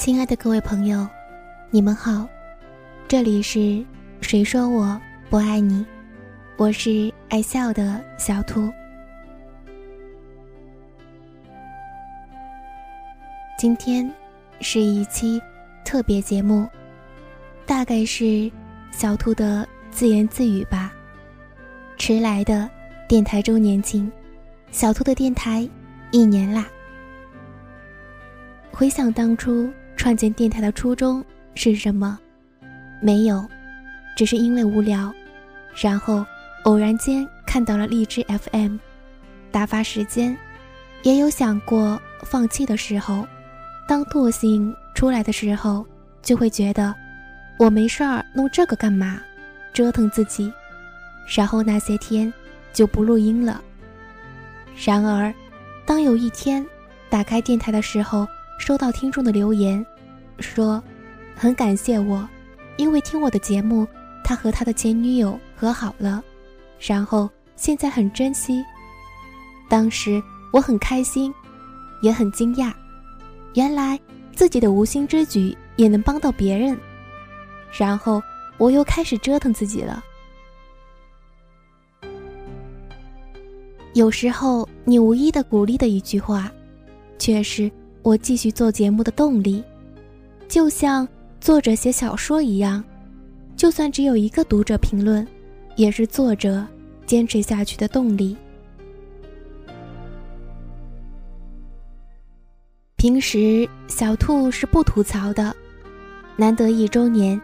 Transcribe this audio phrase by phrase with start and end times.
[0.00, 1.06] 亲爱的各位朋友，
[1.68, 2.26] 你们好，
[3.06, 3.84] 这里是
[4.22, 4.98] 谁说我
[5.28, 5.84] 不爱你？
[6.56, 8.72] 我是爱笑的小兔。
[13.58, 14.10] 今天
[14.62, 15.38] 是一期
[15.84, 16.66] 特别节目，
[17.66, 18.50] 大概是
[18.90, 20.94] 小兔的自言自语吧。
[21.98, 22.66] 迟来的
[23.06, 24.10] 电台周年庆，
[24.70, 25.68] 小兔的电台
[26.10, 26.66] 一年啦。
[28.72, 29.70] 回想当初。
[30.00, 31.22] 创建电台的初衷
[31.54, 32.18] 是什么？
[33.02, 33.46] 没有，
[34.16, 35.12] 只是因为无聊，
[35.76, 36.24] 然后
[36.64, 38.78] 偶然间看到了荔枝 FM，
[39.52, 40.34] 打发时间。
[41.02, 43.28] 也有想过放弃的时候，
[43.86, 45.84] 当惰性出来的时候，
[46.22, 46.94] 就会觉得
[47.58, 49.20] 我没事儿弄这个干嘛，
[49.70, 50.50] 折腾自己。
[51.28, 52.32] 然后那些天
[52.72, 53.60] 就不录音了。
[54.82, 55.30] 然而，
[55.84, 56.66] 当有一天
[57.10, 58.26] 打开电台的时候，
[58.58, 59.84] 收到听众的留言。
[60.40, 60.82] 说，
[61.36, 62.28] 很感谢我，
[62.76, 63.86] 因为听我的节目，
[64.24, 66.22] 他和他的前女友和好了，
[66.78, 68.64] 然后现在很珍惜。
[69.68, 71.32] 当时我很开心，
[72.02, 72.72] 也很惊讶，
[73.54, 73.98] 原来
[74.34, 76.76] 自己的无心之举也能帮到别人。
[77.78, 78.22] 然后
[78.58, 80.02] 我又开始折腾自己了。
[83.94, 86.50] 有时候你无意的鼓励的一句话，
[87.18, 87.70] 却是
[88.02, 89.62] 我继续做节目的动力。
[90.50, 91.06] 就像
[91.40, 92.82] 作者写小说一样，
[93.54, 95.24] 就算只有一个读者评论，
[95.76, 96.66] 也是作者
[97.06, 98.36] 坚持下去的动力。
[102.96, 105.54] 平时小兔是不吐槽的，
[106.34, 107.40] 难得一周年，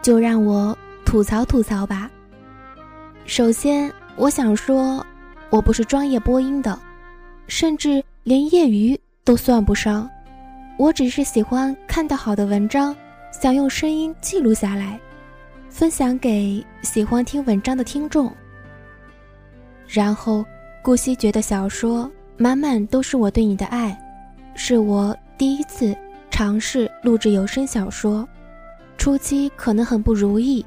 [0.00, 2.10] 就让我吐槽吐槽吧。
[3.26, 5.04] 首先，我想说，
[5.50, 6.80] 我不是专业播音的，
[7.48, 10.08] 甚至连业余都算不上。
[10.78, 12.94] 我只是喜欢看到好的文章，
[13.32, 15.00] 想用声音记录下来，
[15.70, 18.30] 分享给喜欢听文章的听众。
[19.88, 20.44] 然后，
[20.82, 23.98] 顾惜觉的小说满满都是我对你的爱，
[24.54, 25.96] 是我第一次
[26.30, 28.28] 尝试录制有声小说，
[28.98, 30.62] 初期可能很不如意。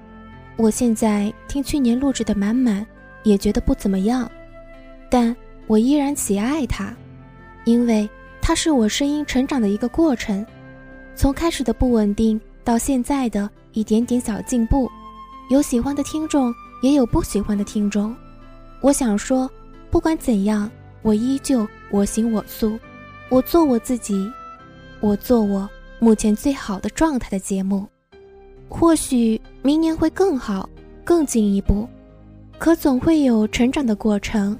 [0.55, 2.83] 我现在听去年录制的满满，
[3.21, 4.27] 也觉得不怎么样，
[5.11, 5.35] 但
[5.67, 6.91] 我依然喜爱它，
[7.65, 8.09] 因为。
[8.41, 10.43] 它是我声音成长的一个过程，
[11.19, 14.89] 从开始的不稳定到现在的一点点小进步，
[15.49, 18.15] 有喜欢的听众，也有不喜欢的听众。
[18.79, 19.51] 我想说，
[19.91, 20.71] 不管怎样，
[21.01, 22.79] 我依旧我行我素，
[23.27, 24.31] 我做我自己，
[25.01, 25.69] 我做我
[25.99, 27.85] 目前最好的状态的节目。
[28.69, 30.69] 或许明年会更好，
[31.03, 31.85] 更进一步，
[32.57, 34.57] 可总会有成长的过程。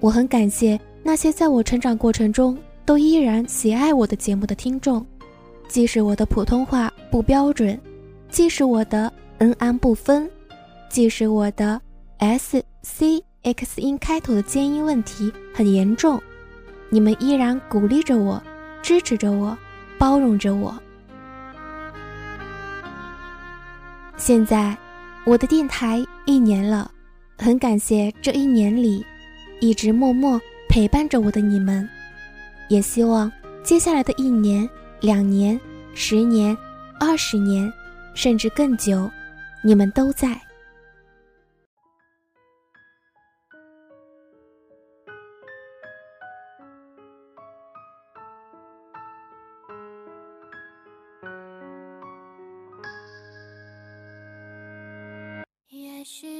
[0.00, 2.56] 我很感谢那些在我成长过程中。
[2.84, 5.06] 都依然喜爱我的节目的听众，
[5.72, 7.80] 即使我的普通话不标准，
[8.28, 10.30] 即使我的 n 安不分，
[10.90, 11.80] 即使我的
[12.18, 16.20] s c x 音开头的尖音问题很严重，
[16.90, 18.38] 你们依然鼓励着我，
[18.82, 19.56] 支持着我，
[19.96, 20.78] 包容着我。
[24.18, 24.76] 现在，
[25.24, 26.90] 我的电台一年了，
[27.38, 29.02] 很感谢这一年里，
[29.58, 31.88] 一直默默陪伴着我的你们。
[32.68, 33.32] 也希望
[33.64, 34.68] 接下来的一年、
[35.02, 35.60] 两年、
[35.94, 36.56] 十年、
[36.98, 37.70] 二十年，
[38.14, 39.10] 甚至更久，
[39.60, 40.40] 你们都在。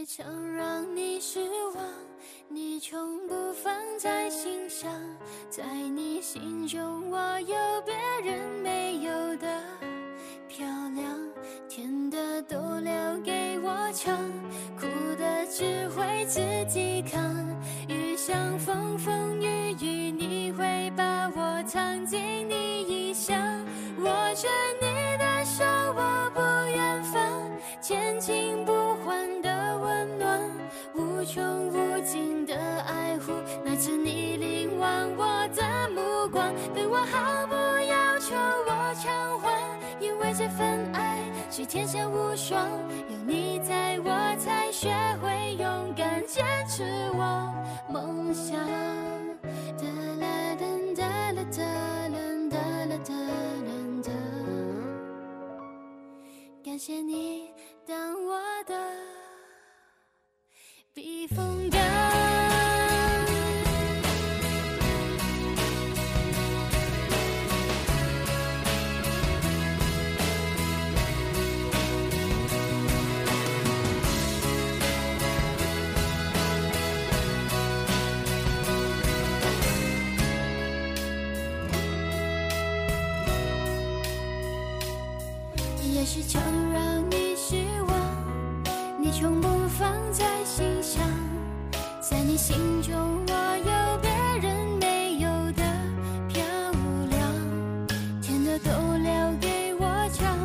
[0.03, 1.39] 也曾让你失
[1.77, 1.87] 望，
[2.49, 4.91] 你从不放在心上。
[5.49, 7.55] 在你心中，我有
[7.87, 9.63] 别人没有的
[10.49, 11.17] 漂亮，
[11.69, 12.93] 甜的都留
[13.25, 14.19] 给我尝，
[14.77, 17.23] 苦的只会自己扛。
[17.89, 19.32] 雨想风风
[36.29, 39.61] 光，对我毫不要求，我偿还，
[40.01, 42.69] 因为这份爱是天下无双，
[43.09, 44.91] 有你在我才学
[45.21, 46.83] 会勇敢坚持
[47.15, 47.53] 我
[47.89, 48.57] 梦想。
[49.77, 49.85] 哒
[50.21, 50.67] 啦哒
[50.97, 51.63] 哒啦哒
[52.09, 52.19] 啦
[52.51, 53.71] 哒啦哒啦
[54.03, 54.11] 哒，
[56.65, 57.51] 感谢你
[57.87, 58.75] 当我的。
[60.95, 61.71] 避风
[86.15, 87.57] 是常让你失
[87.89, 87.97] 望，
[89.01, 91.03] 你从不放在心上，
[92.03, 92.95] 在你心中
[93.27, 94.11] 我有别
[94.47, 95.63] 人没有的
[96.29, 96.45] 漂
[97.09, 97.19] 亮，
[98.21, 99.11] 甜的都留
[99.41, 100.37] 给我尝，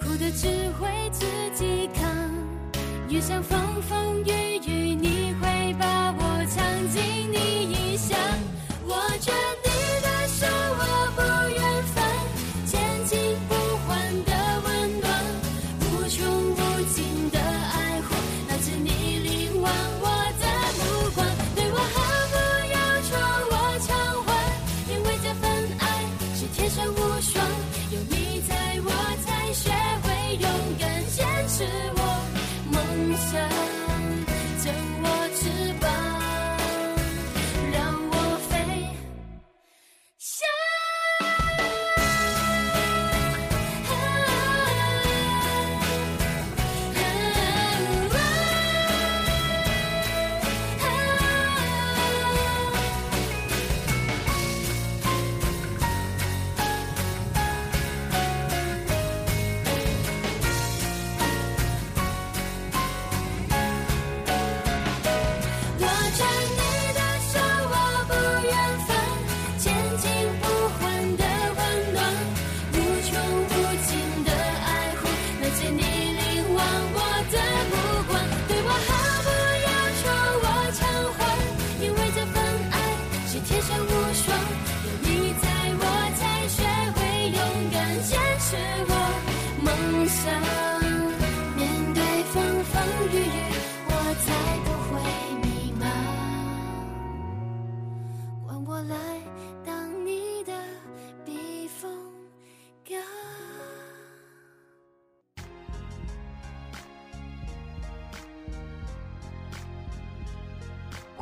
[0.00, 0.48] 苦的只
[0.80, 2.10] 会自己扛，
[3.08, 4.51] 遇上风风雨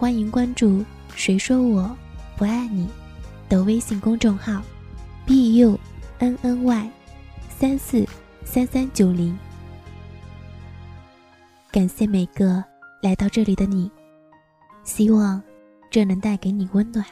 [0.01, 0.83] 欢迎关注
[1.15, 1.95] “谁说我
[2.35, 2.89] 不爱你”
[3.51, 4.63] 的微信公众号
[5.27, 5.79] ，b u
[6.21, 6.91] n n y
[7.51, 8.03] 三四
[8.43, 9.39] 三三九零。
[11.71, 12.65] 感谢每个
[13.01, 13.91] 来到这里的你，
[14.85, 15.43] 希望
[15.91, 17.05] 这能带给你温暖。